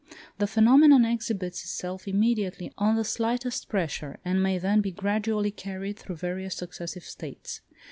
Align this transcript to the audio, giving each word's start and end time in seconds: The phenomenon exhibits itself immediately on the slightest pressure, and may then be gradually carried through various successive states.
The 0.39 0.47
phenomenon 0.47 1.05
exhibits 1.05 1.61
itself 1.63 2.07
immediately 2.07 2.73
on 2.75 2.95
the 2.95 3.03
slightest 3.03 3.69
pressure, 3.69 4.19
and 4.25 4.41
may 4.41 4.57
then 4.57 4.81
be 4.81 4.89
gradually 4.91 5.51
carried 5.51 5.99
through 5.99 6.15
various 6.15 6.55
successive 6.55 7.03
states. 7.03 7.61